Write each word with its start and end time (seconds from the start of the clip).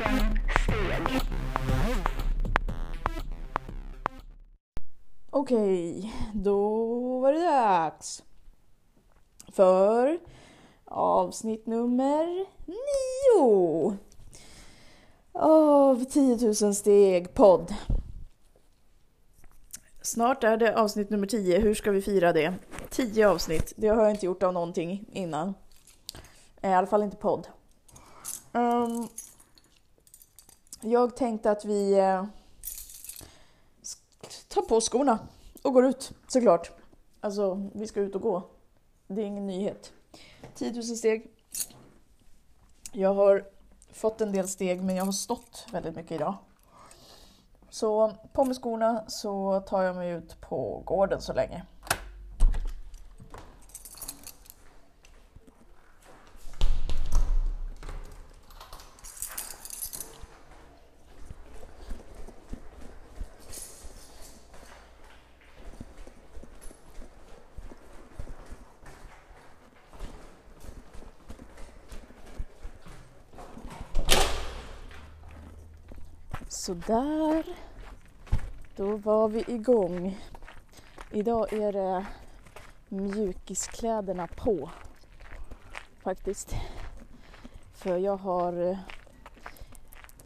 steg. 0.00 1.20
Okej, 5.30 6.14
då 6.34 7.18
var 7.18 7.32
det 7.32 7.40
dags 7.40 8.22
för 9.52 10.18
avsnitt 10.84 11.66
nummer 11.66 12.46
nio 12.66 13.96
av 15.32 16.04
10 16.04 16.54
000 16.62 16.74
steg 16.74 17.34
podd. 17.34 17.74
Snart 20.02 20.44
är 20.44 20.56
det 20.56 20.76
avsnitt 20.76 21.10
nummer 21.10 21.26
10. 21.26 21.60
Hur 21.60 21.74
ska 21.74 21.90
vi 21.90 22.02
fira 22.02 22.32
det? 22.32 22.54
10 22.90 23.28
avsnitt. 23.28 23.72
Det 23.76 23.88
har 23.88 24.02
jag 24.02 24.10
inte 24.10 24.26
gjort 24.26 24.42
av 24.42 24.52
någonting 24.52 25.04
innan. 25.12 25.54
Eh, 26.60 26.70
I 26.70 26.74
alla 26.74 26.86
fall 26.86 27.02
inte 27.02 27.16
podd. 27.16 27.48
Um, 28.52 29.08
jag 30.80 31.16
tänkte 31.16 31.50
att 31.50 31.64
vi 31.64 31.98
eh, 31.98 32.24
tar 34.48 34.62
på 34.62 34.80
skorna 34.80 35.18
och 35.62 35.72
går 35.72 35.86
ut 35.86 36.12
såklart. 36.28 36.70
Alltså, 37.20 37.70
vi 37.74 37.86
ska 37.86 38.00
ut 38.00 38.14
och 38.14 38.22
gå. 38.22 38.42
Det 39.06 39.22
är 39.22 39.26
ingen 39.26 39.46
nyhet. 39.46 39.92
10 40.54 40.72
000 40.72 40.82
steg. 40.84 41.30
Jag 42.92 43.14
har 43.14 43.44
fått 43.92 44.20
en 44.20 44.32
del 44.32 44.48
steg 44.48 44.82
men 44.82 44.96
jag 44.96 45.04
har 45.04 45.12
stått 45.12 45.66
väldigt 45.72 45.96
mycket 45.96 46.12
idag. 46.12 46.34
Så 47.70 48.12
på 48.32 48.44
med 48.44 48.56
skorna 48.56 49.04
så 49.08 49.60
tar 49.60 49.82
jag 49.82 49.96
mig 49.96 50.10
ut 50.10 50.40
på 50.40 50.82
gården 50.86 51.20
så 51.20 51.32
länge. 51.32 51.66
Sådär. 76.60 77.44
Då 78.76 78.96
var 78.96 79.28
vi 79.28 79.44
igång. 79.48 80.18
Idag 81.10 81.52
är 81.52 81.72
det 81.72 82.06
mjukiskläderna 82.88 84.26
på. 84.26 84.70
Faktiskt. 86.02 86.54
För 87.72 87.98
jag 87.98 88.16
har 88.16 88.70
eh, 88.70 88.78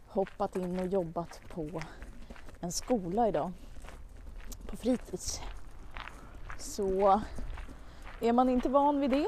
hoppat 0.07 0.55
in 0.55 0.79
och 0.79 0.87
jobbat 0.87 1.41
på 1.49 1.81
en 2.59 2.71
skola 2.71 3.27
idag. 3.27 3.51
På 4.67 4.77
fritids. 4.77 5.41
Så 6.59 7.21
är 8.21 8.33
man 8.33 8.49
inte 8.49 8.69
van 8.69 8.99
vid 8.99 9.09
det 9.09 9.27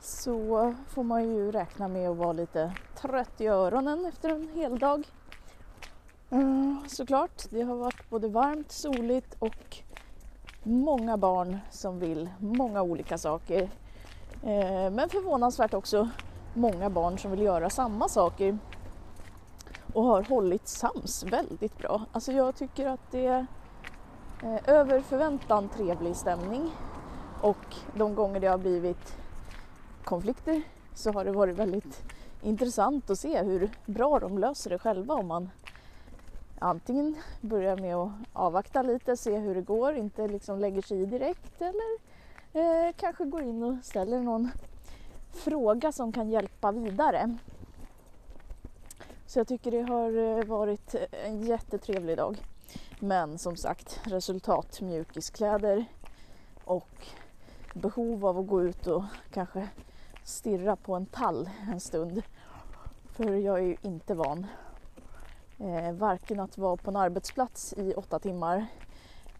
så 0.00 0.74
får 0.88 1.02
man 1.02 1.28
ju 1.28 1.52
räkna 1.52 1.88
med 1.88 2.10
att 2.10 2.16
vara 2.16 2.32
lite 2.32 2.72
trött 2.96 3.40
i 3.40 3.46
öronen 3.46 4.06
efter 4.06 4.28
en 4.28 4.48
hel 4.54 4.78
dag. 4.78 5.06
Såklart, 6.86 7.50
det 7.50 7.62
har 7.62 7.74
varit 7.74 8.10
både 8.10 8.28
varmt, 8.28 8.72
soligt 8.72 9.36
och 9.38 9.76
många 10.62 11.16
barn 11.16 11.58
som 11.70 11.98
vill 11.98 12.28
många 12.38 12.82
olika 12.82 13.18
saker. 13.18 13.62
Eh, 14.42 14.90
men 14.90 15.08
förvånansvärt 15.08 15.74
också 15.74 16.08
många 16.54 16.90
barn 16.90 17.18
som 17.18 17.30
vill 17.30 17.40
göra 17.40 17.70
samma 17.70 18.08
saker 18.08 18.58
och 19.92 20.04
har 20.04 20.22
hållit 20.22 20.68
sams 20.68 21.24
väldigt 21.24 21.78
bra. 21.78 22.02
Alltså 22.12 22.32
jag 22.32 22.56
tycker 22.56 22.86
att 22.86 23.10
det 23.10 23.26
är 23.26 23.46
eh, 24.42 24.74
över 24.74 25.00
förväntan 25.00 25.68
trevlig 25.68 26.16
stämning 26.16 26.70
och 27.42 27.76
de 27.94 28.14
gånger 28.14 28.40
det 28.40 28.46
har 28.46 28.58
blivit 28.58 29.16
konflikter 30.04 30.62
så 30.94 31.12
har 31.12 31.24
det 31.24 31.32
varit 31.32 31.56
väldigt 31.56 32.02
intressant 32.42 33.10
att 33.10 33.18
se 33.18 33.42
hur 33.42 33.70
bra 33.86 34.18
de 34.18 34.38
löser 34.38 34.70
det 34.70 34.78
själva 34.78 35.14
om 35.14 35.26
man 35.26 35.50
antingen 36.62 37.16
börjar 37.40 37.76
med 37.76 37.96
att 37.96 38.10
avvakta 38.32 38.82
lite, 38.82 39.16
se 39.16 39.38
hur 39.38 39.54
det 39.54 39.60
går, 39.60 39.94
inte 39.94 40.28
liksom 40.28 40.58
lägger 40.58 40.82
sig 40.82 41.02
i 41.02 41.06
direkt 41.06 41.62
eller 41.62 41.98
eh, 42.52 42.92
kanske 42.96 43.24
går 43.24 43.42
in 43.42 43.62
och 43.62 43.84
ställer 43.84 44.20
någon 44.20 44.50
fråga 45.32 45.92
som 45.92 46.12
kan 46.12 46.30
hjälpa 46.30 46.72
vidare. 46.72 47.36
Så 49.26 49.38
jag 49.38 49.48
tycker 49.48 49.70
det 49.70 49.82
har 49.82 50.38
eh, 50.38 50.44
varit 50.44 50.94
en 51.10 51.42
jättetrevlig 51.42 52.16
dag. 52.16 52.44
Men 53.00 53.38
som 53.38 53.56
sagt, 53.56 54.00
resultat 54.04 54.80
mjukiskläder 54.80 55.84
och 56.64 57.06
behov 57.74 58.26
av 58.26 58.38
att 58.38 58.46
gå 58.46 58.62
ut 58.62 58.86
och 58.86 59.04
kanske 59.30 59.68
stirra 60.24 60.76
på 60.76 60.94
en 60.94 61.06
tall 61.06 61.50
en 61.72 61.80
stund. 61.80 62.22
För 63.12 63.34
jag 63.34 63.58
är 63.58 63.62
ju 63.62 63.76
inte 63.82 64.14
van 64.14 64.46
eh, 65.62 65.92
varken 65.92 66.40
att 66.40 66.58
vara 66.58 66.76
på 66.76 66.90
en 66.90 66.96
arbetsplats 66.96 67.74
i 67.76 67.94
åtta 67.94 68.18
timmar 68.18 68.66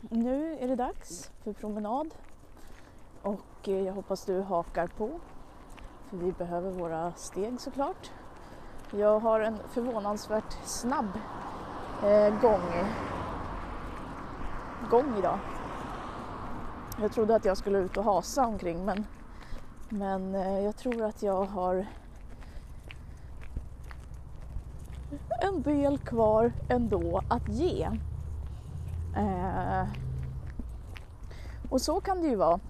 nu 0.00 0.58
är 0.58 0.68
det 0.68 0.76
dags 0.76 1.30
för 1.42 1.52
promenad 1.52 2.14
och 3.24 3.68
eh, 3.68 3.80
jag 3.80 3.92
hoppas 3.92 4.24
du 4.24 4.40
hakar 4.40 4.86
på. 4.86 5.10
För 6.10 6.16
vi 6.16 6.32
behöver 6.32 6.70
våra 6.70 7.12
steg 7.12 7.60
såklart. 7.60 8.10
Jag 8.90 9.20
har 9.20 9.40
en 9.40 9.58
förvånansvärt 9.70 10.56
snabb 10.64 11.18
eh, 12.04 12.40
gång, 12.40 12.62
gång 14.90 15.18
idag. 15.18 15.38
Jag 17.00 17.12
trodde 17.12 17.36
att 17.36 17.44
jag 17.44 17.56
skulle 17.56 17.78
ut 17.78 17.96
och 17.96 18.04
hasa 18.04 18.46
omkring 18.46 18.84
men, 18.84 19.06
men 19.88 20.34
eh, 20.34 20.60
jag 20.60 20.76
tror 20.76 21.04
att 21.04 21.22
jag 21.22 21.44
har 21.44 21.86
en 25.42 25.62
del 25.62 25.98
kvar 25.98 26.52
ändå 26.68 27.20
att 27.28 27.48
ge. 27.48 27.90
Eh, 29.16 29.88
och 31.70 31.80
så 31.80 32.00
kan 32.00 32.22
det 32.22 32.28
ju 32.28 32.36
vara 32.36 32.60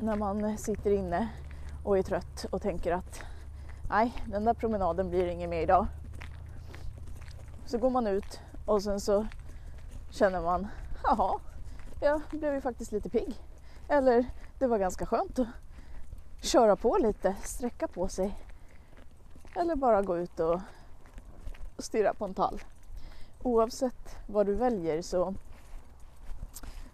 när 0.00 0.16
man 0.16 0.58
sitter 0.58 0.90
inne 0.90 1.28
och 1.84 1.98
är 1.98 2.02
trött 2.02 2.46
och 2.50 2.62
tänker 2.62 2.92
att 2.92 3.20
nej, 3.90 4.12
den 4.26 4.44
där 4.44 4.54
promenaden 4.54 5.10
blir 5.10 5.26
ingen 5.26 5.50
mer 5.50 5.62
idag. 5.62 5.86
Så 7.66 7.78
går 7.78 7.90
man 7.90 8.06
ut 8.06 8.40
och 8.66 8.82
sen 8.82 9.00
så 9.00 9.26
känner 10.10 10.40
man, 10.40 10.68
jaha, 11.02 11.38
jag 12.00 12.20
blev 12.30 12.54
ju 12.54 12.60
faktiskt 12.60 12.92
lite 12.92 13.08
pigg. 13.08 13.34
Eller 13.88 14.26
det 14.58 14.66
var 14.66 14.78
ganska 14.78 15.06
skönt 15.06 15.38
att 15.38 15.46
köra 16.40 16.76
på 16.76 16.98
lite, 16.98 17.36
sträcka 17.42 17.88
på 17.88 18.08
sig. 18.08 18.38
Eller 19.54 19.76
bara 19.76 20.02
gå 20.02 20.18
ut 20.18 20.40
och 20.40 20.60
stirra 21.78 22.14
på 22.14 22.24
en 22.24 22.34
tall. 22.34 22.60
Oavsett 23.42 24.16
vad 24.26 24.46
du 24.46 24.54
väljer 24.54 25.02
så, 25.02 25.34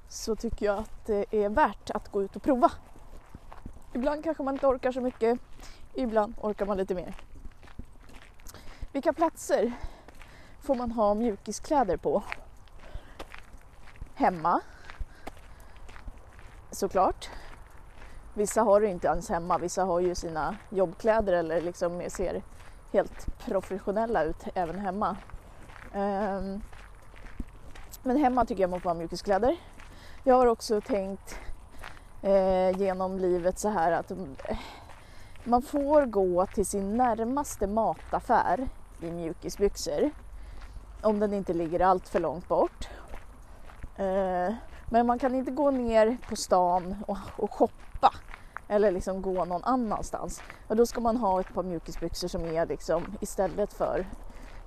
så 0.09 0.37
tycker 0.37 0.67
jag 0.67 0.79
att 0.79 1.07
det 1.07 1.35
är 1.35 1.49
värt 1.49 1.91
att 1.91 2.09
gå 2.09 2.23
ut 2.23 2.37
och 2.37 2.43
prova 2.43 2.73
Ibland 3.93 4.25
kanske 4.25 4.43
man 4.43 4.55
inte 4.55 4.67
orkar 4.67 4.93
så 4.93 5.01
mycket, 5.01 5.39
ibland 5.95 6.35
orkar 6.41 6.67
man 6.67 6.77
lite 6.77 6.95
mer. 6.95 7.15
Vilka 8.93 9.13
platser 9.13 9.73
får 10.61 10.75
man 10.75 10.91
ha 10.91 11.15
mjukiskläder 11.15 11.97
på? 11.97 12.23
Hemma, 14.15 14.61
såklart. 16.71 17.31
Vissa 18.35 18.63
har 18.63 18.81
det 18.81 18.87
inte 18.87 19.09
ens 19.09 19.29
hemma, 19.29 19.59
vissa 19.59 19.85
har 19.85 20.01
ju 20.01 20.15
sina 20.15 20.57
jobbkläder 20.71 21.33
eller 21.33 21.61
liksom 21.61 22.03
ser 22.09 22.43
helt 22.93 23.39
professionella 23.47 24.25
ut 24.25 24.45
även 24.55 24.79
hemma. 24.79 25.17
Ehm, 25.95 26.63
men 28.03 28.17
hemma 28.17 28.45
tycker 28.45 28.63
jag 28.63 28.71
man 28.71 28.81
får 28.81 28.91
ha 28.91 28.95
mjukiskläder. 28.95 29.57
Jag 30.25 30.35
har 30.35 30.47
också 30.47 30.81
tänkt 30.81 31.39
eh, 32.23 32.79
genom 32.79 33.19
livet 33.19 33.59
så 33.59 33.69
här 33.69 33.93
att 33.93 34.11
mm, 34.11 34.37
eh, 34.49 34.59
man 35.45 35.63
får 35.63 36.07
gå 36.07 36.47
till 36.47 36.67
sin 36.67 36.97
närmaste 36.97 37.67
mataffär 37.67 38.69
i 39.01 39.11
mjukisbyxor 39.11 40.11
om 41.03 41.19
den 41.19 41.35
inte 41.35 41.55
ligger 41.55 41.81
allt 41.81 42.09
för 42.09 42.21
långt 42.21 42.49
bort. 42.49 42.89
Eh, 43.97 44.55
Men 44.91 45.07
man 45.07 45.19
kan 45.19 45.35
inte 45.35 45.51
gå 45.51 45.71
ner 45.71 46.17
på 46.29 46.37
stan 46.37 46.97
och, 47.07 47.19
och 47.37 47.53
shoppa 47.53 48.15
eller 48.69 48.91
liksom 48.91 49.23
gå 49.23 49.45
någon 49.45 49.65
annanstans. 49.65 50.43
Och 50.69 50.77
då 50.77 50.87
ska 50.87 51.01
man 51.01 51.17
ha 51.17 51.41
ett 51.41 51.55
par 51.55 51.63
mjukisbyxor 51.63 52.29
som 52.29 52.45
är 52.45 52.67
liksom 52.67 53.03
istället 53.21 53.73
för 53.73 54.07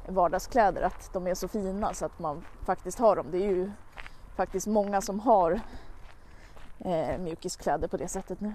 vardagskläder, 0.08 0.81
att 0.81 1.13
de 1.13 1.28
är 1.28 1.36
så 1.36 1.48
fina 1.48 1.94
så 1.94 2.06
att 2.06 2.19
man 2.19 2.46
faktiskt 2.66 3.00
har 3.00 3.16
dem. 3.16 3.25
Det 3.31 3.38
är 3.38 3.50
ju 3.50 3.72
faktiskt 4.36 4.68
många 4.68 5.01
som 5.01 5.19
har 5.19 5.60
eh, 6.80 7.18
mjukiskläder 7.18 7.88
på 7.88 7.98
det 7.98 8.07
sättet 8.07 8.42
nu. 8.42 8.54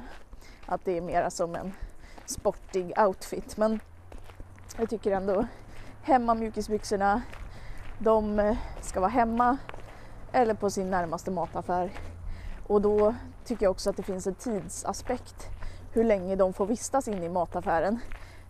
Att 0.66 0.84
det 0.84 0.96
är 0.96 1.00
mera 1.00 1.30
som 1.30 1.54
en 1.54 1.72
sportig 2.26 2.98
outfit. 2.98 3.56
Men 3.56 3.80
jag 4.78 4.90
tycker 4.90 5.12
ändå 5.12 5.46
hemmamjukisbyxorna, 6.02 7.22
de 7.98 8.38
eh, 8.38 8.56
ska 8.80 9.00
vara 9.00 9.10
hemma 9.10 9.56
eller 10.32 10.54
på 10.54 10.70
sin 10.70 10.90
närmaste 10.90 11.30
mataffär. 11.30 11.92
Och 12.66 12.82
då 12.82 13.14
tycker 13.44 13.66
jag 13.66 13.70
också 13.70 13.90
att 13.90 13.96
det 13.96 14.02
finns 14.02 14.26
en 14.26 14.34
tidsaspekt 14.34 15.48
hur 15.92 16.04
länge 16.04 16.36
de 16.36 16.52
får 16.52 16.66
vistas 16.66 17.08
inne 17.08 17.26
i 17.26 17.28
mataffären. 17.28 17.98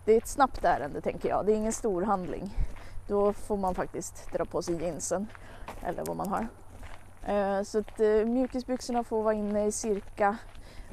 Det 0.05 0.13
är 0.13 0.17
ett 0.17 0.27
snabbt 0.27 0.65
ärende 0.65 1.01
tänker 1.01 1.29
jag, 1.29 1.45
det 1.45 1.51
är 1.51 1.55
ingen 1.55 1.73
stor 1.73 2.01
handling. 2.01 2.55
Då 3.07 3.33
får 3.33 3.57
man 3.57 3.75
faktiskt 3.75 4.31
dra 4.33 4.45
på 4.45 4.61
sig 4.61 4.83
jeansen 4.83 5.27
eller 5.81 6.05
vad 6.05 6.17
man 6.17 6.27
har. 6.27 6.47
Eh, 7.25 7.63
så 7.63 7.79
att 7.79 7.99
eh, 7.99 8.25
mjukisbyxorna 8.25 9.03
får 9.03 9.23
vara 9.23 9.33
inne 9.33 9.65
i 9.65 9.71
cirka 9.71 10.37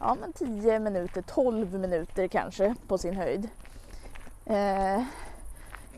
ja, 0.01 0.17
men 0.21 0.33
10 0.33 0.79
minuter, 0.79 1.23
12 1.23 1.75
minuter 1.75 2.29
kanske 2.29 2.75
på 2.87 2.99
sin 2.99 3.17
höjd. 3.17 3.49
Eh, 4.47 5.03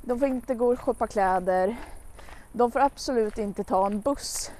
de 0.02 0.18
får 0.18 0.28
inte 0.28 0.54
gå 0.54 0.72
och 0.72 0.80
shoppa 0.80 1.06
kläder. 1.06 1.76
De 2.52 2.70
får 2.70 2.80
absolut 2.80 3.38
inte 3.38 3.64
ta 3.64 3.86
en 3.86 4.00
buss 4.00 4.50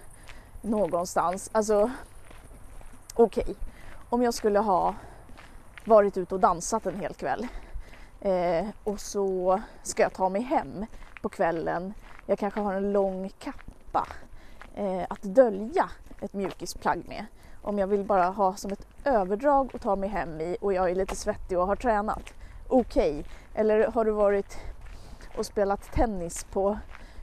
någonstans. 0.62 1.50
Alltså, 1.52 1.90
okej, 3.14 3.42
okay. 3.42 3.54
om 4.08 4.22
jag 4.22 4.34
skulle 4.34 4.58
ha 4.58 4.94
varit 5.84 6.16
ute 6.16 6.34
och 6.34 6.40
dansat 6.40 6.86
en 6.86 7.00
hel 7.00 7.14
kväll 7.14 7.46
eh, 8.20 8.66
och 8.84 9.00
så 9.00 9.60
ska 9.82 10.02
jag 10.02 10.12
ta 10.12 10.28
mig 10.28 10.42
hem 10.42 10.86
på 11.22 11.28
kvällen. 11.28 11.94
Jag 12.26 12.38
kanske 12.38 12.60
har 12.60 12.74
en 12.74 12.92
lång 12.92 13.30
kappa 13.38 14.06
eh, 14.74 15.02
att 15.08 15.22
dölja 15.22 15.90
ett 16.20 16.32
mjukisplagg 16.32 17.02
med. 17.08 17.26
Om 17.62 17.78
jag 17.78 17.86
vill 17.86 18.04
bara 18.04 18.24
ha 18.24 18.56
som 18.56 18.72
ett 18.72 18.86
överdrag 19.04 19.70
att 19.74 19.80
ta 19.80 19.96
mig 19.96 20.08
hem 20.08 20.40
i 20.40 20.56
och 20.60 20.72
jag 20.72 20.90
är 20.90 20.94
lite 20.94 21.16
svettig 21.16 21.58
och 21.58 21.66
har 21.66 21.76
tränat. 21.76 22.34
Okej, 22.68 23.10
okay. 23.10 23.24
eller 23.54 23.86
har 23.86 24.04
du 24.04 24.10
varit 24.10 24.58
och 25.36 25.46
spelat 25.46 25.92
tennis 25.92 26.44
på 26.44 26.78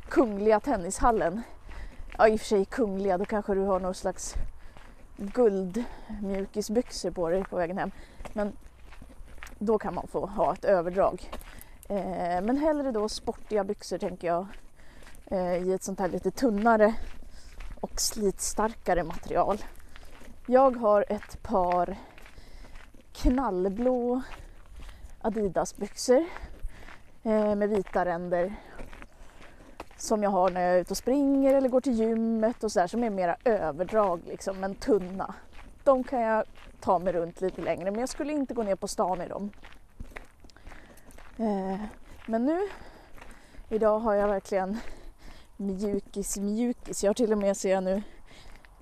Kungliga 0.10 0.60
Tennishallen? 0.60 1.42
Ja, 2.18 2.28
i 2.28 2.36
och 2.36 2.40
för 2.40 2.48
sig 2.48 2.66
Kungliga, 2.66 3.18
då 3.18 3.26
kanske 3.26 3.54
du 3.54 3.62
har 3.62 3.80
någon 3.80 3.94
slags 3.94 4.34
guldmjukisbyxor 5.18 7.12
på 7.12 7.30
dig 7.30 7.44
på 7.44 7.56
vägen 7.56 7.78
hem. 7.78 7.92
Men 8.34 8.54
då 9.60 9.78
kan 9.78 9.94
man 9.94 10.08
få 10.08 10.26
ha 10.26 10.54
ett 10.54 10.66
överdrag. 10.66 11.32
Eh, 11.90 12.42
men 12.42 12.58
hellre 12.58 12.92
då 12.92 13.10
sportiga 13.10 13.64
byxor 13.64 13.98
tänker 13.98 14.28
jag 14.28 14.46
eh, 15.26 15.56
i 15.68 15.74
ett 15.74 15.84
sånt 15.84 16.00
här 16.00 16.10
lite 16.10 16.32
tunnare 16.32 16.94
och 17.82 18.02
slitstarkare 18.02 19.04
material. 19.04 19.58
Jag 20.46 20.76
har 20.76 21.06
ett 21.10 21.44
par 21.44 21.98
knallblå 23.14 24.22
Adidas-byxor 25.22 26.26
eh, 27.24 27.56
med 27.56 27.70
vita 27.70 28.06
ränder 28.06 28.56
som 29.98 30.24
jag 30.24 30.30
har 30.30 30.50
när 30.50 30.62
jag 30.62 30.76
är 30.76 30.80
ute 30.80 30.94
och 30.94 30.98
springer 30.98 31.54
eller 31.54 31.70
går 31.70 31.82
till 31.82 32.00
gymmet 32.00 32.64
och 32.64 32.72
sådär 32.72 32.88
som 32.88 33.04
är 33.04 33.10
mera 33.10 33.38
överdrag 33.44 34.22
liksom, 34.26 34.60
men 34.60 34.76
tunna. 34.76 35.34
De 35.84 36.04
kan 36.04 36.22
jag 36.22 36.44
ta 36.80 37.00
mig 37.00 37.14
runt 37.14 37.42
lite 37.42 37.62
längre 37.62 37.92
men 37.92 38.00
jag 38.00 38.10
skulle 38.10 38.34
inte 38.34 38.54
gå 38.54 38.64
ner 38.64 38.76
på 38.76 38.88
stan 38.88 39.22
i 39.22 39.28
dem. 39.28 39.52
Eh, 41.38 41.82
men 42.26 42.46
nu, 42.46 42.60
idag 43.70 44.00
har 44.00 44.14
jag 44.14 44.28
verkligen 44.28 44.80
mjukis 45.58 46.38
mjukis. 46.38 47.04
Jag 47.04 47.10
har 47.10 47.14
till 47.14 47.32
och 47.32 47.38
med 47.38 47.58
ser 47.58 47.72
jag 47.72 47.84
nu 47.84 48.04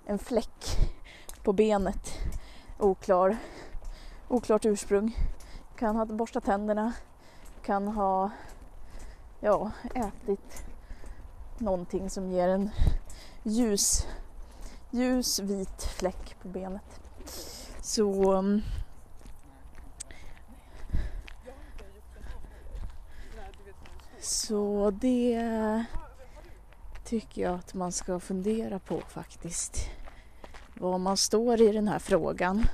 en 0.06 0.20
fläck 0.20 0.78
på 1.44 1.54
benet. 1.54 2.14
Oklar, 2.80 3.38
oklart 4.28 4.66
ursprung. 4.66 5.18
Kan 5.76 5.96
ha 5.96 6.06
borstat 6.06 6.44
tänderna, 6.44 6.94
kan 7.62 7.88
ha 7.88 8.32
ja, 9.40 9.72
ätit 9.96 10.66
någonting 11.58 12.10
som 12.10 12.32
ger 12.32 12.48
en 12.48 12.70
ljus, 13.44 14.08
ljus 14.92 15.40
vit 15.40 15.84
fläck 15.84 16.36
på 16.42 16.48
benet. 16.48 17.02
Så 17.82 18.34
mm. 18.34 18.62
Så 24.20 24.92
det 24.92 25.86
tycker 27.06 27.42
jag 27.42 27.54
att 27.56 27.74
man 27.74 27.92
ska 27.92 28.20
fundera 28.20 28.80
på 28.80 29.02
faktiskt. 29.10 29.90
Var 30.74 30.98
man 30.98 31.18
står 31.18 31.62
i 31.62 31.72
den 31.72 31.88
här 31.88 32.00
frågan. 32.00 32.66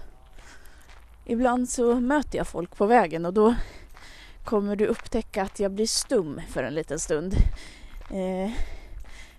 Ibland 1.25 1.69
så 1.69 1.99
möter 1.99 2.37
jag 2.37 2.47
folk 2.47 2.75
på 2.75 2.85
vägen 2.85 3.25
och 3.25 3.33
då 3.33 3.55
kommer 4.45 4.75
du 4.75 4.85
upptäcka 4.85 5.43
att 5.43 5.59
jag 5.59 5.71
blir 5.71 5.87
stum 5.87 6.41
för 6.49 6.63
en 6.63 6.73
liten 6.73 6.99
stund. 6.99 7.33
Eh, 8.11 8.51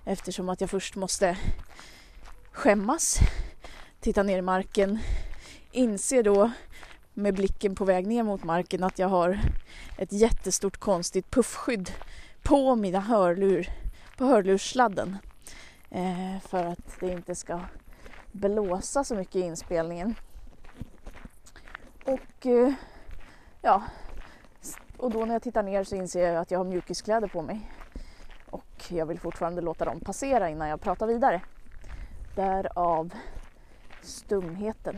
eftersom 0.05 0.49
att 0.49 0.61
jag 0.61 0.71
först 0.71 0.97
måste 0.97 1.39
skämmas, 2.53 3.19
titta 4.01 4.23
ner 4.23 4.39
i 4.39 4.43
marken, 4.43 4.99
inse 5.73 6.23
då 6.23 6.51
med 7.15 7.35
blicken 7.35 7.75
på 7.75 7.85
väg 7.85 8.07
ner 8.07 8.23
mot 8.23 8.45
marken 8.45 8.85
att 8.85 8.99
jag 8.99 9.09
har 9.09 9.41
ett 9.99 10.13
jättestort 10.13 10.77
konstigt 10.77 11.31
puffskydd 11.31 11.91
på 12.43 12.77
mina 12.77 13.01
hörlur, 13.01 13.69
på 14.19 14.25
hörlurssladden. 14.25 15.17
Eh, 15.91 16.41
för 16.41 16.65
att 16.65 17.01
det 17.01 17.13
inte 17.13 17.35
ska 17.35 17.61
blåsa 18.33 19.05
så 19.05 19.15
mycket 19.15 19.37
i 19.37 19.41
inspelningen. 19.41 20.15
Och 22.05 22.47
eh, 22.47 22.73
ja, 23.63 23.83
och 24.97 25.11
då 25.11 25.25
när 25.25 25.33
jag 25.33 25.43
tittar 25.43 25.63
ner 25.63 25.85
så 25.85 25.97
inser 25.97 26.29
jag 26.29 26.37
att 26.37 26.51
jag 26.51 26.59
har 26.59 26.65
mjukiskläder 26.65 27.29
på 27.29 27.43
mig. 27.43 27.71
Och 28.51 28.85
jag 28.89 29.07
vill 29.07 29.21
fortfarande 29.21 29.61
låta 29.61 29.85
dem 29.85 30.01
passera 30.01 30.51
innan 30.51 30.69
jag 30.69 30.81
pratar 30.81 31.07
vidare. 31.07 31.43
Därav 32.37 33.15
stumheten. 34.03 34.97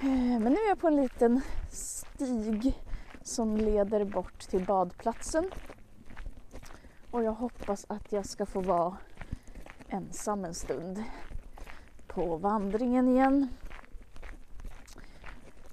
Eh, 0.00 0.40
men 0.40 0.42
nu 0.42 0.58
är 0.58 0.68
jag 0.68 0.80
på 0.80 0.88
en 0.88 0.96
liten 0.96 1.40
stig 1.70 2.82
som 3.22 3.56
leder 3.56 4.04
bort 4.04 4.38
till 4.38 4.64
badplatsen. 4.64 5.50
Och 7.16 7.24
jag 7.24 7.32
hoppas 7.32 7.86
att 7.88 8.12
jag 8.12 8.26
ska 8.26 8.46
få 8.46 8.60
vara 8.60 8.96
ensam 9.88 10.44
en 10.44 10.54
stund 10.54 11.04
på 12.06 12.36
vandringen 12.36 13.08
igen. 13.08 13.48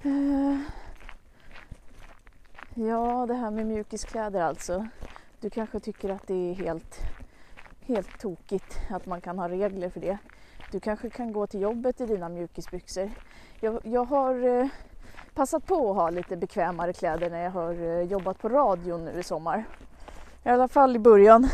Eh, 0.01 0.59
ja, 2.73 3.25
det 3.25 3.33
här 3.33 3.51
med 3.51 3.65
mjukiskläder 3.65 4.41
alltså. 4.41 4.87
Du 5.39 5.49
kanske 5.49 5.79
tycker 5.79 6.09
att 6.09 6.27
det 6.27 6.33
är 6.33 6.53
helt, 6.53 6.99
helt 7.81 8.19
tokigt 8.19 8.79
att 8.89 9.05
man 9.05 9.21
kan 9.21 9.39
ha 9.39 9.49
regler 9.49 9.89
för 9.89 9.99
det. 9.99 10.17
Du 10.71 10.79
kanske 10.79 11.09
kan 11.09 11.33
gå 11.33 11.47
till 11.47 11.61
jobbet 11.61 12.01
i 12.01 12.05
dina 12.05 12.29
mjukisbyxor. 12.29 13.11
Jag, 13.59 13.79
jag 13.83 14.05
har 14.05 14.59
eh, 14.59 14.67
passat 15.33 15.65
på 15.65 15.91
att 15.91 15.95
ha 15.95 16.09
lite 16.09 16.37
bekvämare 16.37 16.93
kläder 16.93 17.29
när 17.29 17.43
jag 17.43 17.51
har 17.51 17.73
eh, 17.73 18.01
jobbat 18.01 18.39
på 18.39 18.49
radion 18.49 19.05
nu 19.05 19.19
i 19.19 19.23
sommar. 19.23 19.65
I 20.45 20.49
alla 20.49 20.67
fall 20.67 20.95
i 20.95 20.99
början. 20.99 21.49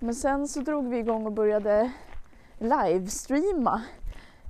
Men 0.00 0.14
sen 0.14 0.48
så 0.48 0.60
drog 0.60 0.88
vi 0.88 0.98
igång 0.98 1.26
och 1.26 1.32
började 1.32 1.92
livestreama 2.58 3.82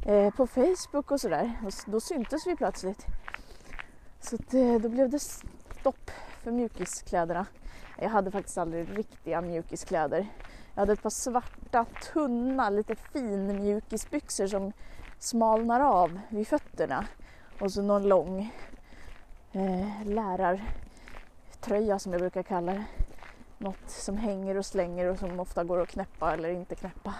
eh, 0.07 0.35
på 0.35 0.47
Facebook 0.47 1.11
och 1.11 1.21
sådär. 1.21 1.53
Och 1.65 1.73
då 1.87 2.00
syntes 2.00 2.47
vi 2.47 2.57
plötsligt. 2.57 3.07
Så 4.21 4.37
det, 4.50 4.71
eh, 4.71 4.81
då 4.81 4.89
blev 4.89 5.11
det 5.11 5.19
stopp 5.19 6.11
för 6.43 6.50
mjukiskläderna. 6.50 7.47
Jag 7.99 8.09
hade 8.09 8.31
faktiskt 8.31 8.59
aldrig 8.59 8.99
riktiga 8.99 9.41
mjukiskläder. 9.41 10.27
Jag 10.75 10.83
hade 10.83 10.93
ett 10.93 11.03
par 11.03 11.11
svarta, 11.11 11.87
tunna, 12.12 12.71
lite 12.71 12.95
fin 12.95 13.62
mjukisbyxor 13.62 14.47
som 14.47 14.73
smalnar 15.19 15.81
av 15.81 16.21
vid 16.29 16.49
fötterna. 16.49 17.07
Och 17.61 17.73
så 17.73 17.83
någon 17.83 18.09
lång 18.09 18.55
eh, 19.53 20.05
lärartröja 20.05 21.99
som 21.99 22.12
jag 22.12 22.21
brukar 22.21 22.43
kalla 22.43 22.73
det. 22.73 22.85
Något 23.62 23.90
som 23.90 24.17
hänger 24.17 24.57
och 24.57 24.67
slänger 24.67 25.07
och 25.07 25.19
som 25.19 25.40
ofta 25.40 25.64
går 25.64 25.83
att 25.83 25.88
knäppa 25.88 26.35
eller 26.35 26.49
inte 26.49 26.75
knäppa. 26.75 27.14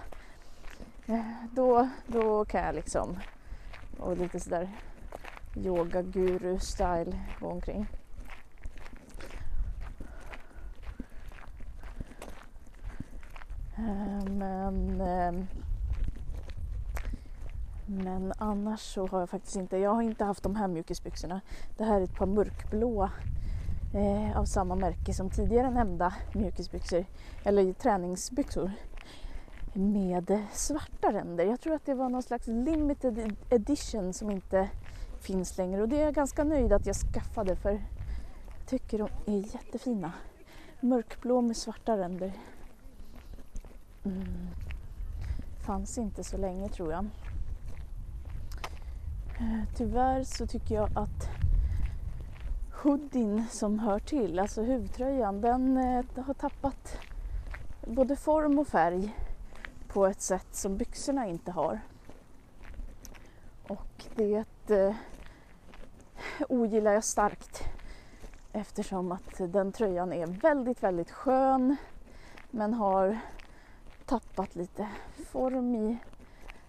Eh, 1.07 1.25
då, 1.53 1.89
då 2.07 2.45
kan 2.45 2.65
jag 2.65 2.75
liksom, 2.75 3.19
och 3.99 4.17
lite 4.17 4.41
sådär 4.41 4.71
yoga 5.57 6.03
guru 6.03 6.59
style 6.59 7.21
gå 7.41 7.47
omkring. 7.47 7.87
Eh, 13.77 14.25
men 14.29 15.01
eh, 15.01 15.45
Men 17.87 18.33
annars 18.39 18.81
så 18.81 19.07
har 19.07 19.21
jag 19.21 19.31
faktiskt 19.31 19.57
inte, 19.57 19.77
jag 19.77 19.95
har 19.95 20.03
inte 20.03 20.25
haft 20.25 20.43
de 20.43 20.57
här 20.57 20.69
mjukisbyxorna. 20.69 21.41
Det 21.77 21.85
här 21.85 22.01
är 22.01 22.05
ett 22.05 22.15
par 22.15 22.27
mörkblåa 22.27 23.11
eh, 23.95 24.39
av 24.39 24.45
samma 24.45 24.75
märke 24.75 25.15
som 25.15 25.31
tidigare 25.31 25.71
nämnda 25.71 26.15
mjukisbyxor, 26.33 27.05
eller 27.45 27.73
träningsbyxor 27.73 28.73
med 29.73 30.39
svarta 30.53 31.13
ränder. 31.13 31.45
Jag 31.45 31.61
tror 31.61 31.75
att 31.75 31.87
det 31.87 31.95
var 31.95 32.09
någon 32.09 32.23
slags 32.23 32.47
limited 32.47 33.37
edition 33.51 34.13
som 34.13 34.31
inte 34.31 34.69
finns 35.21 35.59
längre 35.59 35.83
och 35.83 35.89
det 35.89 35.97
är 35.97 36.05
jag 36.05 36.15
ganska 36.15 36.45
nöjd 36.45 36.73
att 36.73 36.87
jag 36.87 36.97
skaffade 36.97 37.57
för 37.57 37.71
jag 37.71 38.67
tycker 38.67 38.99
de 38.99 39.09
är 39.27 39.55
jättefina. 39.55 40.13
Mörkblå 40.81 41.41
med 41.41 41.57
svarta 41.57 41.97
ränder. 41.97 42.33
Mm. 44.05 44.49
Fanns 45.67 45.99
inte 45.99 46.25
så 46.25 46.37
länge 46.37 46.69
tror 46.69 46.93
jag. 46.93 47.07
Eh, 49.41 49.63
tyvärr 49.77 50.25
så 50.25 50.47
tycker 50.47 50.75
jag 50.75 50.91
att 50.95 51.30
hoodien 52.83 53.45
som 53.51 53.79
hör 53.79 53.99
till, 53.99 54.39
alltså 54.39 54.63
huvtröjan, 54.63 55.41
den 55.41 55.77
eh, 55.77 56.25
har 56.25 56.35
tappat 56.35 56.99
både 57.87 58.17
form 58.17 58.59
och 58.59 58.69
färg 58.69 59.17
på 59.89 60.07
ett 60.07 60.21
sätt 60.21 60.47
som 60.51 60.77
byxorna 60.77 61.27
inte 61.27 61.53
har. 61.53 61.81
Och 63.69 64.05
det 64.15 64.71
eh, 64.71 64.95
ogillar 66.49 66.93
jag 66.93 67.05
starkt 67.05 67.63
eftersom 68.53 69.13
att 69.13 69.39
den 69.39 69.73
tröjan 69.73 70.13
är 70.13 70.27
väldigt, 70.27 70.83
väldigt 70.83 71.11
skön 71.11 71.77
men 72.51 72.75
har 72.75 73.19
tappat 74.07 74.55
lite 74.55 74.89
form 75.27 75.75
i 75.75 75.99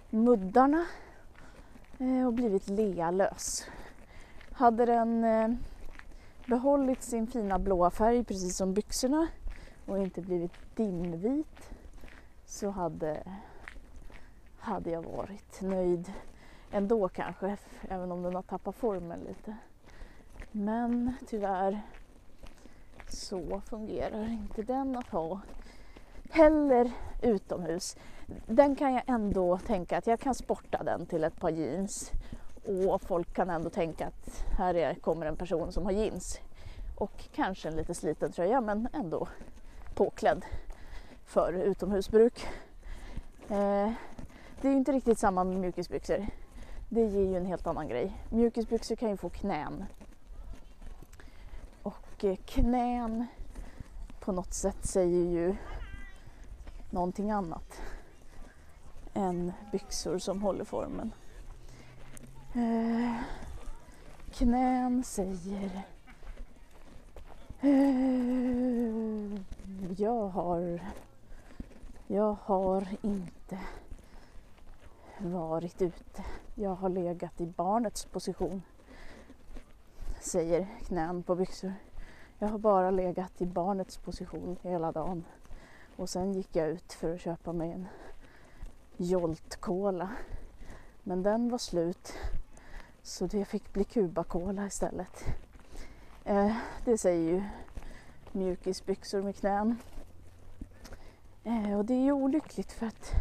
muddarna 0.10 0.86
eh, 2.00 2.28
och 2.28 2.34
blivit 2.34 2.68
lealös. 2.68 3.66
Hade 4.52 4.86
den 4.86 5.24
eh, 5.24 5.50
behållit 6.52 7.04
sin 7.04 7.28
fina 7.28 7.60
blåa 7.60 7.92
färg 7.92 8.24
precis 8.24 8.58
som 8.58 8.74
byxorna 8.74 9.28
och 9.86 9.98
inte 9.98 10.22
blivit 10.22 10.76
dimvit 10.76 11.72
så 12.46 12.70
hade, 12.70 13.24
hade 14.58 14.90
jag 14.90 15.02
varit 15.02 15.62
nöjd 15.62 16.14
ändå 16.72 17.08
kanske, 17.08 17.58
även 17.90 18.12
om 18.12 18.24
den 18.24 18.36
har 18.36 18.42
tappat 18.42 18.76
formen 18.76 19.20
lite. 19.20 19.58
Men 20.52 21.14
tyvärr 21.28 21.82
så 23.08 23.62
fungerar 23.66 24.32
inte 24.32 24.62
den 24.62 24.96
att 24.96 25.10
ha 25.10 25.42
heller 26.32 26.92
utomhus. 27.22 27.98
Den 28.48 28.76
kan 28.76 28.94
jag 28.94 29.04
ändå 29.08 29.58
tänka 29.58 29.98
att 29.98 30.08
jag 30.08 30.20
kan 30.20 30.36
sporta 30.36 30.84
den 30.84 31.06
till 31.06 31.24
ett 31.24 31.40
par 31.40 31.50
jeans 31.50 32.12
och 32.64 33.02
folk 33.02 33.34
kan 33.34 33.50
ändå 33.50 33.70
tänka 33.70 34.08
att 34.08 34.44
här 34.58 34.76
är, 34.76 34.94
kommer 34.94 35.26
en 35.26 35.36
person 35.36 35.72
som 35.72 35.86
har 35.86 35.92
jeans 35.92 36.40
och 36.96 37.30
kanske 37.36 37.68
en 37.68 37.76
lite 37.76 37.94
sliten 37.94 38.32
tröja 38.32 38.62
men 38.62 38.88
ändå 38.94 39.28
påklädd 39.96 40.46
för 41.26 41.54
utomhusbruk. 41.54 42.48
Eh, 43.50 43.92
det 44.62 44.68
är 44.68 44.72
ju 44.72 44.78
inte 44.78 44.92
riktigt 44.92 45.20
samma 45.20 45.44
med 45.44 45.58
mjukisbyxor. 45.60 46.28
Det 46.90 47.02
ger 47.02 47.26
ju 47.26 47.38
en 47.38 47.46
helt 47.46 47.68
annan 47.68 47.88
grej. 47.88 48.18
Mjukisbyxor 48.30 48.96
kan 48.96 49.10
ju 49.10 49.18
få 49.18 49.30
knän. 49.30 49.86
Och 51.84 52.24
eh, 52.24 52.36
knän 52.36 53.26
på 54.20 54.32
något 54.32 54.54
sätt 54.54 54.86
säger 54.86 55.26
ju 55.32 55.56
någonting 56.90 57.32
annat 57.32 57.82
än 59.14 59.54
byxor 59.72 60.20
som 60.20 60.42
håller 60.42 60.64
formen. 60.64 61.12
Eh, 62.56 63.16
knän 64.32 65.04
säger 65.04 65.82
eh, 67.62 69.40
jag 69.98 70.28
har 70.28 70.80
jag 72.08 72.38
har 72.44 72.88
inte 73.02 73.60
varit 75.18 75.82
ute. 75.82 76.26
Jag 76.56 76.76
har 76.76 76.90
legat 76.90 77.42
i 77.42 77.46
barnets 77.46 78.06
position, 78.06 78.62
säger 80.22 80.68
knän 80.88 81.24
på 81.24 81.36
byxor. 81.36 81.74
Jag 82.40 82.48
har 82.48 82.58
bara 82.58 82.92
legat 82.92 83.42
i 83.42 83.46
barnets 83.46 83.98
position 83.98 84.58
hela 84.62 84.92
dagen. 84.92 85.24
Och 85.96 86.10
sen 86.10 86.34
gick 86.34 86.56
jag 86.56 86.70
ut 86.70 86.94
för 86.94 87.14
att 87.14 87.22
köpa 87.22 87.54
mig 87.54 87.72
en 87.72 87.88
Jolt 88.98 89.56
Cola. 89.56 90.10
Men 91.04 91.24
den 91.24 91.50
var 91.50 91.58
slut 91.58 92.14
så 93.12 93.28
det 93.28 93.46
fick 93.46 93.74
bli 93.74 93.84
Cuba 93.84 94.24
Cola 94.24 94.68
istället. 94.68 95.26
Eh, 96.24 96.56
det 96.86 96.98
säger 96.98 97.32
ju 97.32 97.44
mjukisbyxor 98.32 99.22
med 99.22 99.36
knän. 99.36 99.78
Eh, 101.44 101.78
och 101.78 101.86
det 101.86 101.94
är 101.94 102.02
ju 102.02 102.12
olyckligt 102.12 102.72
för 102.72 102.86
att 102.86 103.12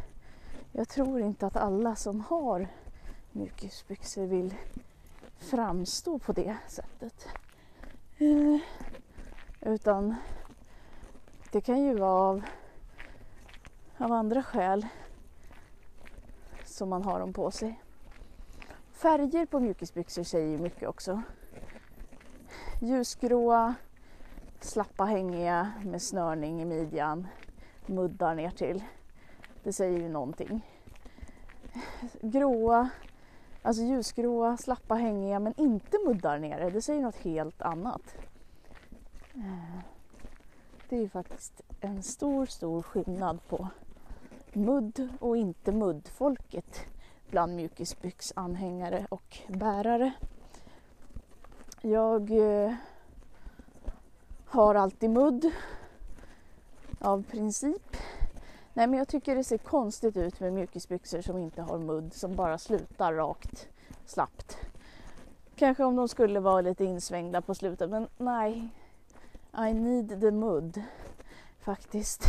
jag 0.73 0.89
tror 0.89 1.21
inte 1.21 1.47
att 1.47 1.57
alla 1.57 1.97
som 1.97 2.21
har 2.21 2.69
mjukisbyxor 3.33 4.27
vill 4.27 4.55
framstå 5.39 6.19
på 6.19 6.33
det 6.33 6.57
sättet. 6.69 7.29
Eh, 8.19 8.59
utan 9.61 10.15
det 11.53 11.61
kan 11.61 11.83
ju 11.83 11.95
vara 11.95 12.29
av, 12.29 12.43
av 13.99 14.13
andra 14.13 14.43
skäl 14.43 14.87
som 16.65 16.89
man 16.89 17.03
har 17.03 17.21
dem 17.21 17.33
på 17.33 17.51
sig. 17.51 17.81
Färger 19.03 19.47
på 19.47 19.61
mjukisbyxor 19.61 20.23
säger 20.23 20.49
ju 20.49 20.59
mycket 20.59 20.89
också. 20.89 21.23
Ljusgråa, 22.81 23.75
slappa 24.61 25.05
hängiga 25.05 25.73
med 25.85 26.03
snörning 26.03 26.63
i 26.63 26.65
midjan, 26.65 27.27
muddar 27.87 28.35
ner 28.35 28.51
till. 28.51 28.85
Det 29.63 29.73
säger 29.73 29.99
ju 29.99 30.09
någonting. 30.09 30.67
Gråa, 32.21 32.91
alltså 33.63 33.83
ljusgråa, 33.83 34.57
slappa 34.57 34.95
hängiga 34.95 35.39
men 35.39 35.55
inte 35.57 35.99
muddar 36.07 36.39
nere. 36.39 36.71
Det 36.71 36.83
säger 36.83 37.03
något 37.03 37.17
helt 37.17 37.63
annat. 37.63 38.17
Eh, 39.35 39.81
det 40.89 40.97
är 40.97 41.01
ju 41.01 41.09
faktiskt 41.09 41.61
en 41.81 42.03
stor, 42.03 42.47
stor 42.47 42.83
skillnad 42.83 43.49
på 43.49 43.69
mudd 44.53 45.09
och 45.21 45.37
inte 45.37 45.73
muddfolket 45.73 46.87
bland 47.31 47.57
mjukisbyxanhängare 47.57 49.07
och 49.09 49.39
bärare. 49.49 50.13
Jag 51.81 52.31
eh, 52.31 52.75
har 54.45 54.75
alltid 54.75 55.11
mudd 55.11 55.51
av 56.99 57.23
princip. 57.23 57.97
Nej 58.75 58.87
men 58.87 58.99
jag 58.99 59.09
tycker 59.09 59.37
det 59.37 59.45
ser 59.45 59.59
konstigt 59.59 60.17
ut 60.17 60.41
med 60.41 60.53
mjukisbyxor 60.53 61.21
som 61.21 61.39
inte 61.39 61.63
har 61.63 61.79
mudd 61.79 62.15
som 62.15 62.37
bara 62.37 62.59
slutar 62.59 63.13
rakt 63.13 63.69
slappt. 64.07 64.57
Kanske 65.57 65.85
om 65.85 65.97
de 65.97 66.09
skulle 66.09 66.41
vara 66.41 66.61
lite 66.61 66.85
insvängda 66.85 67.41
på 67.41 67.55
slutet 67.55 67.91
men 67.91 68.09
nej. 68.17 68.69
I 69.69 69.75
need 69.75 70.21
the 70.21 70.31
mudd 70.31 70.83
faktiskt. 71.61 72.25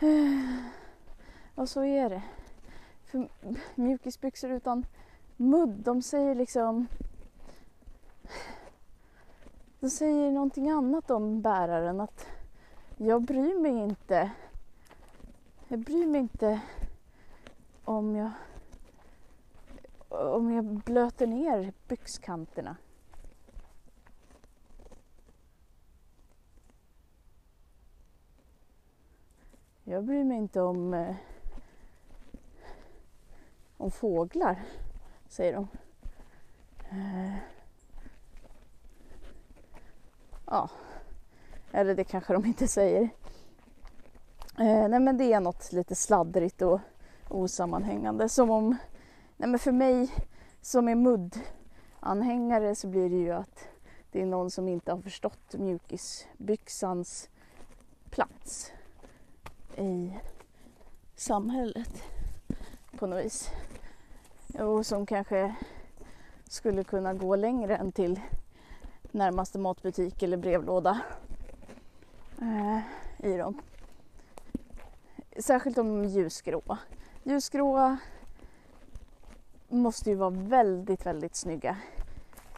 Eh, 0.00 0.64
och 1.54 1.68
så 1.68 1.84
är 1.84 2.10
det. 2.10 2.22
För 3.14 3.28
mjukisbyxor 3.74 4.50
utan 4.50 4.86
mudd, 5.36 5.70
de 5.70 6.02
säger 6.02 6.34
liksom 6.34 6.86
de 9.80 9.90
säger 9.90 10.30
någonting 10.30 10.70
annat 10.70 11.10
om 11.10 11.42
bäraren. 11.42 12.00
Att 12.00 12.26
jag 12.96 13.22
bryr 13.22 13.60
mig 13.60 13.72
inte. 13.72 14.30
Jag 15.68 15.78
bryr 15.78 16.06
mig 16.06 16.20
inte 16.20 16.60
om 17.84 18.16
jag 18.16 18.30
om 20.08 20.52
jag 20.52 20.64
blöter 20.64 21.26
ner 21.26 21.72
byxkanterna. 21.88 22.76
Jag 29.84 30.04
bryr 30.04 30.24
mig 30.24 30.38
inte 30.38 30.60
om, 30.60 30.94
eh, 30.94 31.16
om 33.76 33.90
fåglar, 33.90 34.62
säger 35.28 35.52
de. 35.52 35.68
Eh, 36.90 37.34
ja, 40.46 40.70
eller 41.72 41.94
det 41.94 42.04
kanske 42.04 42.32
de 42.32 42.44
inte 42.44 42.68
säger. 42.68 43.02
Eh, 44.58 44.88
nej 44.88 45.00
men 45.00 45.16
det 45.16 45.32
är 45.32 45.40
något 45.40 45.72
lite 45.72 45.94
sladdrigt 45.94 46.62
och 46.62 46.80
osammanhängande. 47.28 48.28
Som 48.28 48.50
om, 48.50 48.76
nej 49.36 49.48
men 49.48 49.58
för 49.58 49.72
mig 49.72 50.10
som 50.60 50.88
är 50.88 50.94
muddanhängare 50.94 52.74
så 52.74 52.88
blir 52.88 53.10
det 53.10 53.16
ju 53.16 53.32
att 53.32 53.68
det 54.10 54.22
är 54.22 54.26
någon 54.26 54.50
som 54.50 54.68
inte 54.68 54.92
har 54.92 55.00
förstått 55.00 55.54
mjukisbyxans 55.54 57.28
plats 58.10 58.72
i 59.76 60.12
samhället 61.16 62.02
på 63.04 63.08
något 63.08 63.24
vis. 63.24 63.50
och 64.58 64.86
som 64.86 65.06
kanske 65.06 65.54
skulle 66.44 66.84
kunna 66.84 67.14
gå 67.14 67.36
längre 67.36 67.76
än 67.76 67.92
till 67.92 68.20
närmaste 69.02 69.58
matbutik 69.58 70.22
eller 70.22 70.36
brevlåda 70.36 71.00
eh, 72.40 72.78
i 73.26 73.36
dem. 73.36 73.62
Särskilt 75.38 75.76
de 75.76 76.04
ljusgråa. 76.04 76.78
Ljusgråa 77.22 77.98
måste 79.68 80.10
ju 80.10 80.16
vara 80.16 80.30
väldigt, 80.30 81.06
väldigt 81.06 81.36
snygga. 81.36 81.76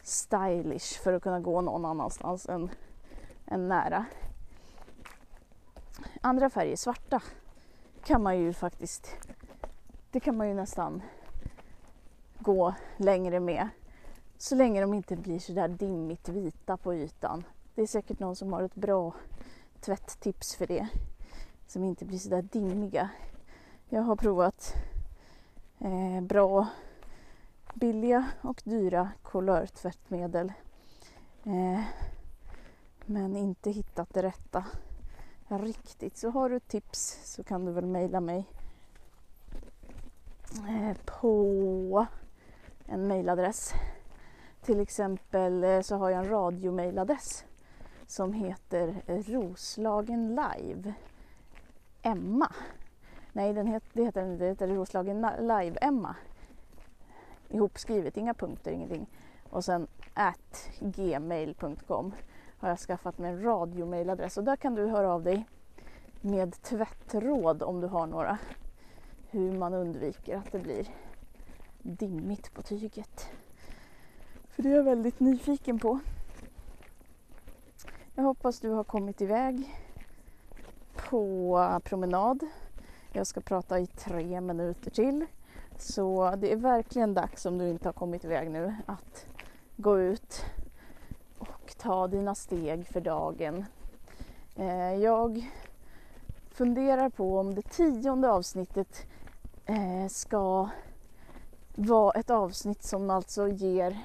Stylish 0.03 1.01
för 1.03 1.13
att 1.13 1.23
kunna 1.23 1.39
gå 1.39 1.61
någon 1.61 1.85
annanstans 1.85 2.49
än, 2.49 2.69
än 3.45 3.67
nära. 3.67 4.05
Andra 6.21 6.49
färger, 6.49 6.75
svarta, 6.75 7.21
kan 8.03 8.23
man 8.23 8.37
ju 8.39 8.53
faktiskt, 8.53 9.17
det 10.17 10.21
kan 10.21 10.37
man 10.37 10.47
ju 10.47 10.53
nästan 10.53 11.01
gå 12.39 12.73
längre 12.97 13.39
med. 13.39 13.69
Så 14.37 14.55
länge 14.55 14.81
de 14.81 14.93
inte 14.93 15.15
blir 15.15 15.39
så 15.39 15.53
där 15.53 15.67
dimmigt 15.67 16.29
vita 16.29 16.77
på 16.77 16.95
ytan. 16.95 17.43
Det 17.75 17.81
är 17.81 17.87
säkert 17.87 18.19
någon 18.19 18.35
som 18.35 18.53
har 18.53 18.63
ett 18.63 18.75
bra 18.75 19.13
tvätttips 19.79 20.55
för 20.55 20.67
det. 20.67 20.87
Som 21.67 21.83
inte 21.83 22.05
blir 22.05 22.17
så 22.17 22.29
där 22.29 22.41
dimmiga. 22.41 23.09
Jag 23.89 24.01
har 24.01 24.15
provat 24.15 24.73
eh, 25.79 26.21
bra 26.21 26.67
billiga 27.73 28.25
och 28.41 28.61
dyra 28.63 29.11
kolörtvättmedel. 29.21 30.53
Eh, 31.43 31.81
men 33.05 33.35
inte 33.35 33.71
hittat 33.71 34.13
det 34.13 34.23
rätta 34.23 34.65
riktigt. 35.47 36.17
Så 36.17 36.29
har 36.29 36.49
du 36.49 36.59
tips 36.59 37.19
så 37.23 37.43
kan 37.43 37.65
du 37.65 37.71
väl 37.71 37.85
mejla 37.85 38.19
mig 38.19 38.45
Eh, 40.57 40.97
på 41.05 42.07
en 42.85 43.07
mejladress. 43.07 43.73
Till 44.61 44.79
exempel 44.79 45.63
eh, 45.63 45.81
så 45.81 45.95
har 45.95 46.09
jag 46.09 46.19
en 46.25 46.29
radiomejladress 46.29 47.45
som 48.07 48.33
heter 48.33 49.01
eh, 49.07 49.17
Roslagen 49.17 50.27
Live 50.35 50.93
Emma. 52.01 52.53
Nej, 53.33 53.53
den 53.53 53.67
heter, 53.67 53.89
det, 53.93 54.03
heter, 54.03 54.37
det 54.37 54.45
heter 54.45 54.67
Roslagen 54.67 55.21
Live 55.39 55.77
Emma. 55.81 56.15
Ihopskrivet, 57.49 58.17
inga 58.17 58.33
punkter, 58.33 58.71
ingenting. 58.71 59.07
Och 59.49 59.65
sen 59.65 59.87
at 60.13 60.69
gmail.com 60.79 62.13
har 62.57 62.69
jag 62.69 62.79
skaffat 62.79 63.17
mig 63.17 63.31
en 63.31 63.43
radiomailadress 63.43 64.37
och 64.37 64.43
där 64.43 64.55
kan 64.55 64.75
du 64.75 64.87
höra 64.87 65.13
av 65.13 65.23
dig 65.23 65.47
med 66.21 66.61
tvättråd 66.61 67.63
om 67.63 67.81
du 67.81 67.87
har 67.87 68.07
några. 68.07 68.37
Hur 69.37 69.51
man 69.51 69.73
undviker 69.73 70.37
att 70.37 70.51
det 70.51 70.59
blir 70.59 70.87
dimmigt 71.81 72.53
på 72.53 72.61
tyget. 72.61 73.29
För 74.49 74.63
det 74.63 74.69
är 74.69 74.75
jag 74.75 74.83
väldigt 74.83 75.19
nyfiken 75.19 75.79
på. 75.79 75.99
Jag 78.15 78.23
hoppas 78.23 78.59
du 78.59 78.69
har 78.69 78.83
kommit 78.83 79.21
iväg 79.21 79.75
på 81.09 81.81
promenad. 81.83 82.45
Jag 83.11 83.27
ska 83.27 83.41
prata 83.41 83.79
i 83.79 83.87
tre 83.87 84.41
minuter 84.41 84.91
till. 84.91 85.25
Så 85.77 86.35
det 86.37 86.51
är 86.51 86.57
verkligen 86.57 87.13
dags 87.13 87.45
om 87.45 87.57
du 87.57 87.69
inte 87.69 87.87
har 87.87 87.93
kommit 87.93 88.25
iväg 88.25 88.51
nu 88.51 88.75
att 88.85 89.25
gå 89.75 89.99
ut 89.99 90.45
och 91.37 91.77
ta 91.77 92.07
dina 92.07 92.35
steg 92.35 92.87
för 92.87 93.01
dagen. 93.01 93.65
Eh, 94.55 94.93
jag 94.93 95.51
funderar 96.49 97.09
på 97.09 97.39
om 97.39 97.55
det 97.55 97.61
tionde 97.61 98.29
avsnittet 98.29 99.07
Eh, 99.69 100.07
ska 100.07 100.69
vara 101.75 102.19
ett 102.19 102.29
avsnitt 102.29 102.83
som 102.83 103.09
alltså 103.09 103.47
ger 103.47 103.97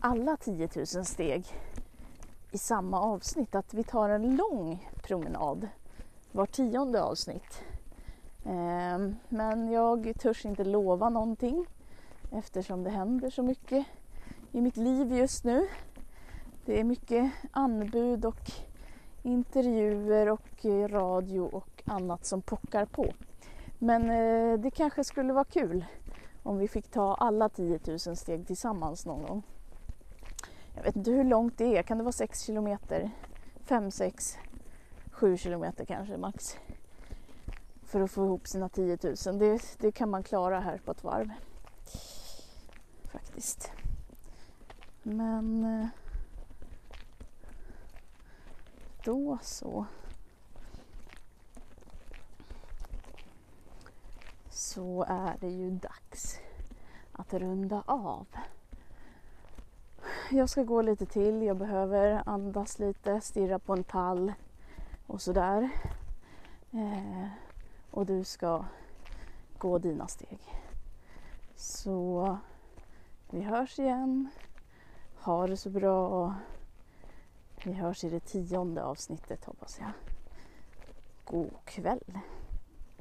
alla 0.00 0.36
10 0.36 0.68
000 0.76 0.86
steg 0.86 1.46
i 2.50 2.58
samma 2.58 3.00
avsnitt. 3.00 3.54
Att 3.54 3.74
vi 3.74 3.84
tar 3.84 4.08
en 4.08 4.36
lång 4.36 4.88
promenad 5.02 5.68
var 6.32 6.46
tionde 6.46 7.02
avsnitt. 7.02 7.62
Eh, 8.44 9.08
men 9.28 9.72
jag 9.72 10.12
törs 10.20 10.44
inte 10.44 10.64
lova 10.64 11.08
någonting 11.08 11.66
eftersom 12.30 12.84
det 12.84 12.90
händer 12.90 13.30
så 13.30 13.42
mycket 13.42 13.86
i 14.52 14.60
mitt 14.60 14.76
liv 14.76 15.12
just 15.12 15.44
nu. 15.44 15.68
Det 16.64 16.80
är 16.80 16.84
mycket 16.84 17.32
anbud 17.50 18.24
och 18.24 18.50
intervjuer 19.22 20.28
och 20.28 20.64
eh, 20.66 20.88
radio 20.88 21.40
och 21.40 21.82
annat 21.84 22.26
som 22.26 22.42
pockar 22.42 22.86
på. 22.86 23.12
Men 23.78 24.10
eh, 24.10 24.58
det 24.58 24.70
kanske 24.70 25.04
skulle 25.04 25.32
vara 25.32 25.44
kul 25.44 25.84
om 26.42 26.58
vi 26.58 26.68
fick 26.68 26.88
ta 26.90 27.14
alla 27.14 27.48
10 27.48 27.80
000 27.86 27.98
steg 27.98 28.46
tillsammans 28.46 29.06
någon 29.06 29.22
gång. 29.22 29.42
Jag 30.74 30.82
vet 30.82 30.96
inte 30.96 31.10
hur 31.10 31.24
långt 31.24 31.58
det 31.58 31.76
är, 31.76 31.82
kan 31.82 31.98
det 31.98 32.04
vara 32.04 32.12
6 32.12 32.40
kilometer? 32.40 33.10
5, 33.64 33.90
6, 33.90 34.38
7 35.10 35.36
kilometer 35.36 35.84
kanske 35.84 36.16
max. 36.16 36.56
För 37.82 38.00
att 38.00 38.10
få 38.10 38.24
ihop 38.24 38.46
sina 38.46 38.68
10 38.68 38.98
000. 39.26 39.38
Det, 39.38 39.62
det 39.78 39.92
kan 39.92 40.10
man 40.10 40.22
klara 40.22 40.60
här 40.60 40.80
på 40.84 40.90
ett 40.90 41.04
varv. 41.04 41.30
Faktiskt. 43.04 43.72
Men 45.02 45.64
eh, 45.64 45.86
då 49.04 49.38
så. 49.42 49.86
Så 54.74 55.04
är 55.08 55.36
det 55.40 55.48
ju 55.48 55.70
dags 55.70 56.40
att 57.12 57.34
runda 57.34 57.82
av. 57.86 58.26
Jag 60.30 60.48
ska 60.48 60.62
gå 60.62 60.82
lite 60.82 61.06
till, 61.06 61.42
jag 61.42 61.56
behöver 61.56 62.22
andas 62.26 62.78
lite, 62.78 63.20
stirra 63.20 63.58
på 63.58 63.72
en 63.72 63.84
pall 63.84 64.32
och 65.06 65.22
sådär. 65.22 65.70
Eh, 66.70 67.26
och 67.90 68.06
du 68.06 68.24
ska 68.24 68.64
gå 69.58 69.78
dina 69.78 70.08
steg. 70.08 70.38
Så 71.56 72.38
vi 73.30 73.42
hörs 73.42 73.78
igen. 73.78 74.28
Ha 75.20 75.46
det 75.46 75.56
så 75.56 75.70
bra. 75.70 76.34
Vi 77.64 77.72
hörs 77.72 78.04
i 78.04 78.10
det 78.10 78.20
tionde 78.20 78.84
avsnittet 78.84 79.44
hoppas 79.44 79.80
jag. 79.80 79.90
God 81.24 81.64
kväll. 81.64 82.20